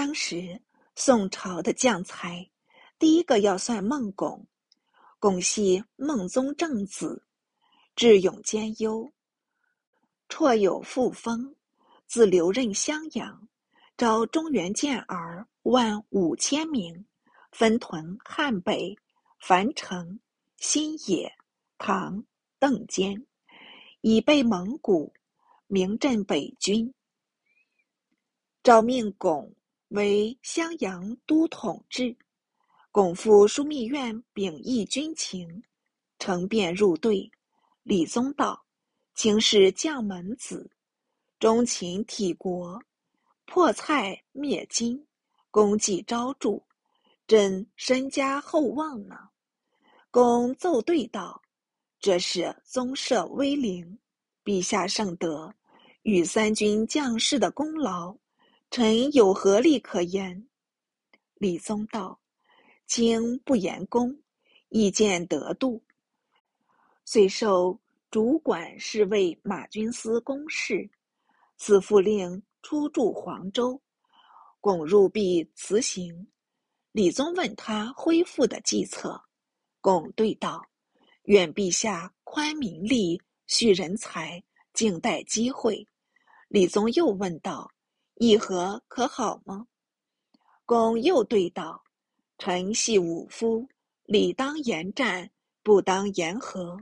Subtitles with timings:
[0.00, 0.62] 当时
[0.94, 2.48] 宋朝的将才，
[3.00, 4.46] 第一个要算孟拱。
[5.18, 7.24] 拱系孟宗正子，
[7.96, 9.10] 智勇兼优，
[10.28, 11.52] 绰有副封，
[12.06, 13.48] 自留任襄阳，
[13.96, 17.04] 招中原健儿万五千名，
[17.50, 18.96] 分屯汉北、
[19.40, 20.20] 樊城、
[20.58, 21.28] 新野、
[21.76, 22.24] 唐、
[22.60, 23.26] 邓间，
[24.02, 25.12] 以备蒙古，
[25.66, 26.94] 名震北军。
[28.62, 29.52] 诏命巩
[29.88, 32.16] 为襄阳都统制。
[32.90, 35.62] 巩赴枢密院禀议军情，
[36.18, 37.30] 乘便入队。
[37.82, 38.64] 李宗道
[39.14, 40.70] ：“卿是将门子，
[41.38, 42.80] 忠勤体国，
[43.46, 45.06] 破蔡灭金，
[45.50, 46.62] 功绩昭著，
[47.26, 49.16] 朕身家厚望呢。”
[50.10, 51.40] 公奏对道
[52.00, 53.98] ：“这是宗社威灵，
[54.44, 55.54] 陛下圣德，
[56.02, 58.16] 与三军将士的功劳。”
[58.70, 60.46] 臣有何力可言？
[61.36, 62.20] 李宗道
[62.86, 64.22] ：“卿不言功，
[64.68, 65.82] 亦见得度。
[67.06, 67.80] 遂受
[68.10, 70.88] 主管侍卫马军司公事，
[71.56, 73.80] 此复令出驻黄州。
[74.60, 76.28] 巩入壁辞行。
[76.92, 79.18] 李宗问他恢复的计策，
[79.80, 80.62] 巩对道
[81.24, 85.88] ：‘愿陛下宽民力，恤人才，静待机会。’
[86.48, 87.72] 李宗又问道。”
[88.18, 89.66] 议和可好吗？
[90.66, 91.82] 公又对道
[92.36, 93.66] ：“臣系武夫，
[94.04, 95.30] 理当言战，
[95.62, 96.76] 不当言和。”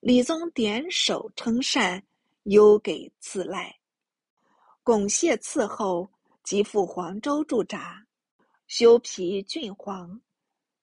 [0.00, 2.04] 李宗点首称善，
[2.42, 3.74] 优给赐赖。
[4.82, 6.10] 巩谢赐后，
[6.42, 8.06] 即赴黄州驻扎，
[8.66, 10.20] 修皮郡皇，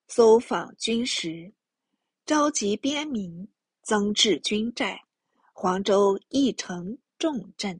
[0.08, 1.54] 搜访军实，
[2.26, 3.48] 召集边民，
[3.84, 5.00] 增置军寨，
[5.54, 7.80] 黄州一城重镇。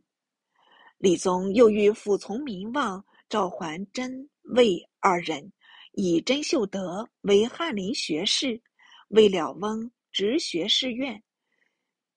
[1.02, 5.52] 李宗又欲辅从民望，召还真、魏二人，
[5.94, 8.62] 以甄秀德为翰林学士，
[9.08, 11.20] 为了翁直学士院。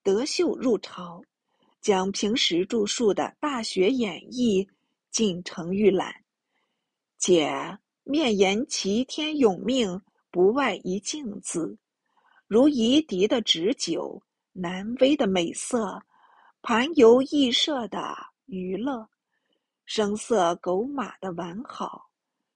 [0.02, 1.22] 德秀入朝，
[1.80, 4.62] 将平时著述的《大学演义》
[5.10, 6.14] 进呈预览，
[7.16, 9.98] 且面言齐天永命，
[10.30, 11.78] 不外一镜子，
[12.46, 14.22] 如夷狄的旨酒，
[14.52, 16.02] 南威的美色，
[16.60, 18.33] 盘游羿射的。
[18.46, 19.08] 娱乐，
[19.86, 22.10] 声色狗马的完好，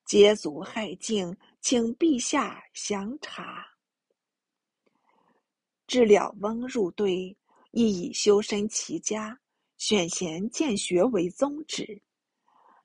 [0.05, 3.67] 皆足害敬，请陛下详查。
[5.87, 7.35] 知了翁入队，
[7.71, 9.39] 亦以修身齐家、
[9.79, 12.03] 选贤荐学为宗旨。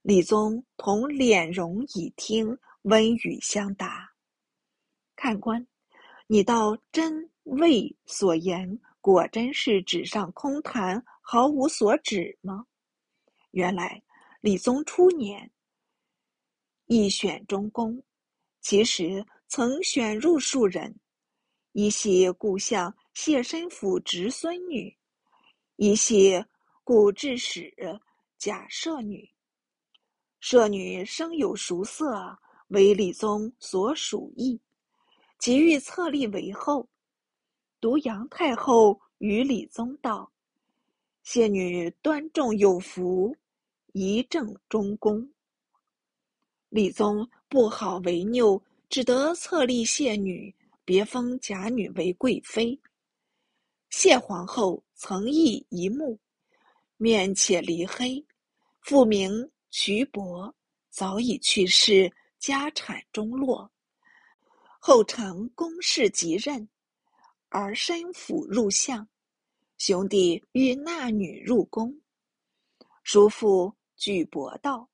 [0.01, 4.09] 李宗同敛容以听，温语相答。
[5.15, 5.65] 看官，
[6.27, 12.65] 你道真魏所言，果真是纸上空谈，毫无所指吗？
[13.53, 14.01] 原来
[14.41, 15.49] 李宗初年
[16.87, 18.01] 亦选中宫，
[18.61, 20.93] 其实曾选入数人，
[21.73, 24.91] 一系故相谢申府侄孙女，
[25.75, 26.43] 一系
[26.83, 27.71] 故治使
[28.39, 29.29] 贾舍女。
[30.39, 32.35] 舍女生有熟色，
[32.69, 34.59] 为李宗所属意，
[35.37, 36.89] 即欲册立为后。
[37.79, 40.31] 独杨太后与李宗道
[41.21, 43.35] ：“谢女端重有福。”
[43.93, 45.31] 一正中宫，
[46.69, 48.59] 李宗不好为拗，
[48.89, 50.51] 只得册立谢女，
[50.83, 52.77] 别封贾女为贵妃。
[53.91, 56.17] 谢皇后曾谥一目，
[56.97, 58.25] 面且离黑，
[58.81, 60.51] 父名瞿伯，
[60.89, 63.71] 早已去世，家产中落。
[64.79, 66.67] 后承宫室即任，
[67.49, 69.07] 而身府入相，
[69.77, 71.95] 兄弟欲纳女入宫，
[73.03, 73.71] 叔父。
[74.03, 74.89] 举伯道：“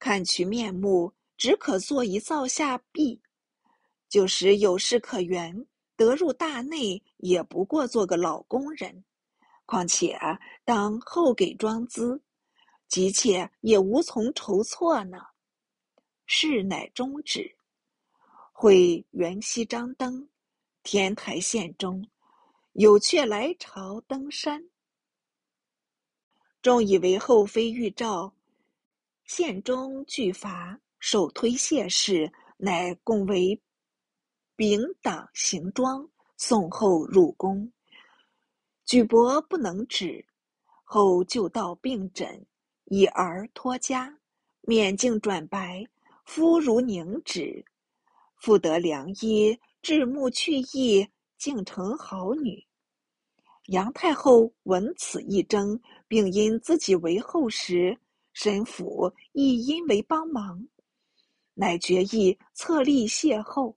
[0.00, 3.22] 看其面目，只可做一灶下婢。
[4.08, 9.04] 就使有事可圆，得入大内，也不过做个老工人。
[9.64, 10.18] 况且
[10.64, 12.20] 当后给庄资，
[12.88, 15.18] 急切也无从筹措呢。
[16.26, 17.56] 事乃终止。
[18.50, 20.28] 会元夕张灯，
[20.82, 22.04] 天台县中，
[22.72, 24.68] 有雀来朝登山。”
[26.64, 28.32] 众以为后妃欲召，
[29.26, 33.60] 县中拒伐，首推谢氏，乃共为
[34.56, 36.08] 丙党行装，
[36.38, 37.70] 送后入宫。
[38.86, 40.24] 举伯不能止，
[40.84, 42.46] 后就到病诊，
[42.86, 44.18] 以儿托家，
[44.62, 45.84] 面镜转白，
[46.24, 47.62] 肤如凝脂，
[48.36, 51.06] 复得良医，治目去翳，
[51.36, 52.66] 竟成好女。
[53.66, 57.98] 杨太后闻此一争，并因自己为后时，
[58.34, 60.66] 神府亦因为帮忙，
[61.54, 63.74] 乃决意册立谢后。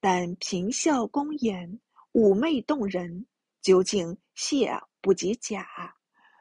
[0.00, 1.78] 但平笑公言，
[2.12, 3.24] 妩媚动人，
[3.62, 4.70] 究竟谢
[5.00, 5.64] 不及贾，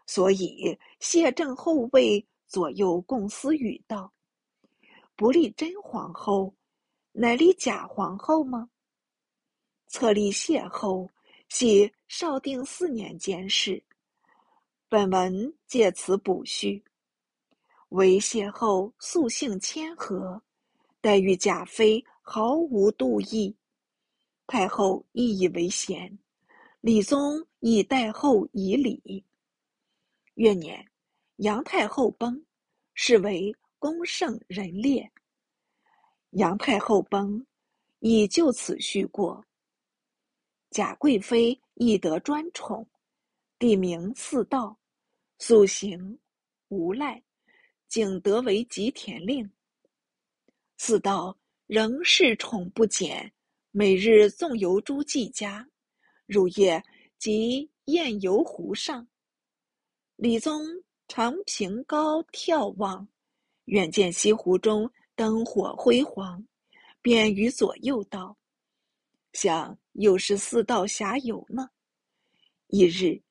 [0.08, 4.12] 所以谢正后位左右共思语道
[5.16, 6.54] ：“不立真皇后，
[7.12, 8.68] 乃立假皇后吗？”
[9.88, 11.08] 册立谢后，
[11.54, 13.82] 系绍定四年间事。
[14.90, 16.84] 本文借此补叙。
[17.90, 20.42] 为谢后素性谦和，
[21.00, 22.04] 待遇贾妃。
[22.26, 23.56] 毫无妒意，
[24.48, 26.18] 太后亦以为贤。
[26.82, 29.24] 李宗以代后以礼。
[30.36, 30.84] 越年，
[31.36, 32.44] 杨太后崩，
[32.96, 35.08] 是为公圣人烈。
[36.32, 37.46] 杨太后崩，
[38.00, 39.46] 已就此叙过。
[40.74, 42.86] 贾贵妃亦得专宠，
[43.58, 44.78] 地名四道，
[45.38, 46.20] 素行
[46.68, 47.24] 无赖，
[47.88, 49.50] 竟得为吉田令。
[50.78, 51.38] 四道。
[51.66, 53.34] 仍恃宠不减，
[53.72, 55.68] 每日纵游诸妓家，
[56.28, 56.84] 入夜
[57.18, 59.08] 即宴游湖上。
[60.18, 60.62] 李宗
[61.08, 63.08] 常凭高眺望，
[63.66, 66.46] 远见西湖中灯火辉煌，
[67.02, 68.38] 便与左右道
[69.32, 71.70] ：“想又是四道侠游呢。”
[72.68, 73.22] 一日，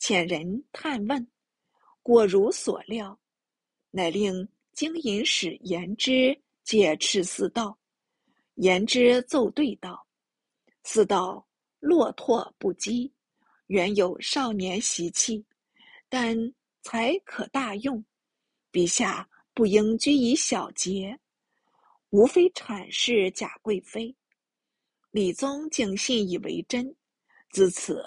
[0.00, 1.26] 遣人探问，
[2.02, 3.18] 果如所料，
[3.90, 6.38] 乃令京尹使言之。
[6.64, 7.76] 解斥四道，
[8.54, 10.06] 言之奏对道
[10.84, 11.44] ：“四道
[11.80, 13.10] 落拓不羁，
[13.66, 15.44] 原有少年习气，
[16.08, 16.36] 但
[16.82, 18.02] 才可大用。
[18.70, 21.18] 陛下不应拘以小节，
[22.10, 24.14] 无非阐释贾贵妃。”
[25.12, 26.96] 李宗竟信以为真，
[27.50, 28.04] 自此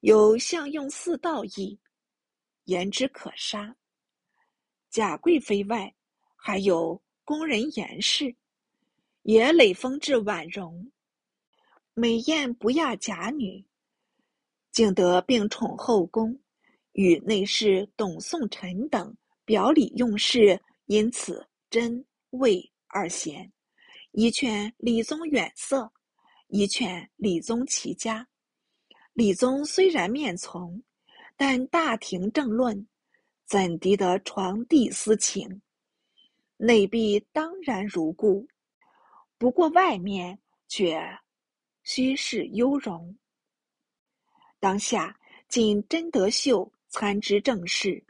[0.00, 1.80] 有相用四道义，
[2.64, 3.74] 言之可杀。
[4.90, 5.94] 贾贵妃外，
[6.36, 7.02] 还有。
[7.28, 8.36] 宫人言氏，
[9.22, 10.92] 也累封至婉容，
[11.92, 13.66] 美艳不亚贾女，
[14.70, 16.38] 竟得并宠后宫，
[16.92, 19.12] 与内侍董宋臣等
[19.44, 23.52] 表里用事，因此真魏二贤，
[24.12, 25.92] 一劝李宗远色，
[26.48, 28.26] 以劝李宗齐家。
[29.12, 30.82] 李宗虽然面从，
[31.36, 32.86] 但大庭正论，
[33.46, 35.62] 怎敌得床地私情？
[36.58, 38.46] 内壁当然如故，
[39.38, 40.38] 不过外面
[40.68, 41.00] 却
[41.82, 43.16] 虚饰幽容。
[44.58, 48.02] 当下仅真德秀参知政事，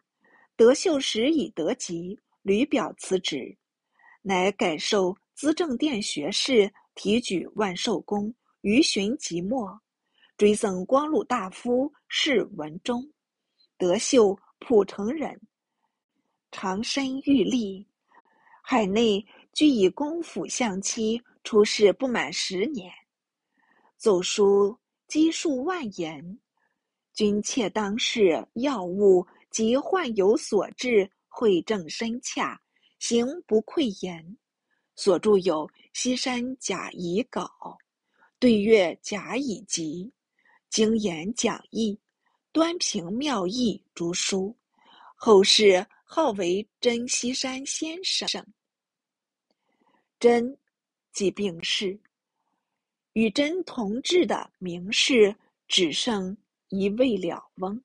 [0.54, 3.56] 德秀时已得疾，屡表辞职，
[4.22, 9.80] 乃改授资政殿学士，提举万寿宫，余寻即墨，
[10.36, 13.08] 追赠光禄大夫，谥文忠。
[13.78, 15.38] 德秀蒲城人，
[16.50, 17.86] 长身玉立。
[18.62, 22.90] 海内俱以公府相妻，出仕不满十年，
[23.98, 24.76] 奏书
[25.06, 26.38] 积数万言，
[27.12, 32.60] 君妾当世要务及患有所至，会正深洽，
[32.98, 34.36] 行不愧言。
[34.96, 37.42] 所著有《西山甲乙稿》
[38.38, 40.10] 《对月甲乙集》，
[40.70, 41.98] 经言讲义，
[42.50, 44.56] 端平妙义诸书，
[45.14, 48.44] 后世号为真西山先生。
[50.18, 50.56] 真，
[51.12, 51.98] 即病逝。
[53.12, 55.34] 与真同治的名士
[55.68, 56.36] 只剩
[56.68, 57.82] 一位了翁。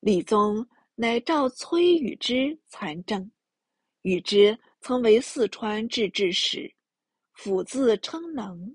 [0.00, 3.28] 李宗乃召崔与之参政，
[4.02, 6.72] 与之曾为四川制置使，
[7.32, 8.72] 甫自称能，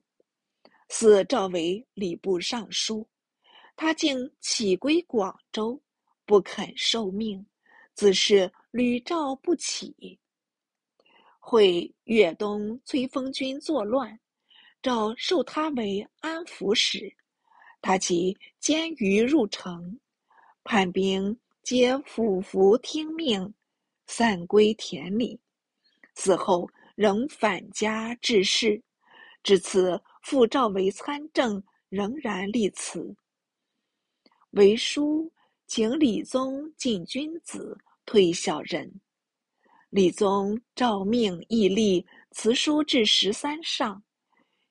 [0.90, 3.08] 似召为礼部尚书，
[3.78, 5.82] 他竟起归广州，
[6.26, 7.46] 不肯受命，
[7.94, 10.20] 自是屡召不起。
[11.40, 14.20] 会越东崔封军作乱，
[14.82, 17.10] 诏授他为安抚使。
[17.80, 19.98] 他即监于入城，
[20.66, 23.54] 叛兵皆俯伏听命，
[24.08, 25.40] 散归田里。
[26.14, 28.82] 死后仍返家致仕，
[29.44, 33.16] 至此复召为参政，仍然立辞。
[34.52, 35.32] 为书
[35.68, 38.92] 请李宗进君子，退小人。
[39.90, 44.04] 李宗诏命义立辞书至十三上，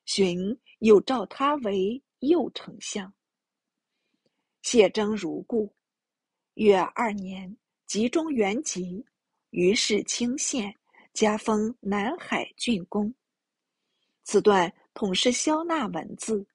[0.05, 3.11] 寻又召他为右丞相。
[4.61, 5.73] 谢征如故。
[6.55, 7.55] 月二年，
[7.87, 9.03] 集中原籍，
[9.49, 10.75] 于是清县，
[11.13, 13.13] 加封南海郡公。
[14.23, 16.45] 此段统是萧纳文字。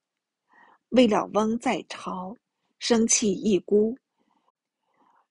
[0.91, 2.37] 魏了翁在朝，
[2.79, 3.97] 生气一孤，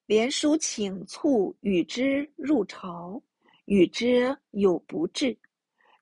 [0.05, 3.21] 连书请促与之入朝，
[3.63, 5.35] 与之有不至，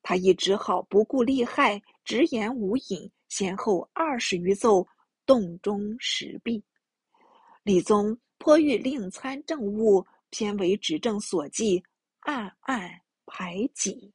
[0.02, 4.86] 他亦只好不顾利害，直言无隐，先后二十余奏，
[5.26, 6.62] 洞中石壁。
[7.62, 11.82] 李宗颇欲另参政务，偏为执政所忌，
[12.22, 12.90] 暗暗
[13.36, 14.14] 排挤。